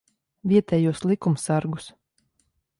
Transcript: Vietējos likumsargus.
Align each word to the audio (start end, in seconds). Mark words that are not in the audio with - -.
Vietējos 0.53 1.03
likumsargus. 1.11 1.93